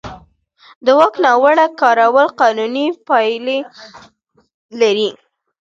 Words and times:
د 0.85 0.87
واک 0.99 1.13
ناوړه 1.25 1.67
کارول 1.79 2.27
قانوني 2.39 2.85
پایلې 3.07 3.59
لري. 4.79 5.09